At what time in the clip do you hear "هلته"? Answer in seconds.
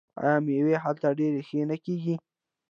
0.85-1.07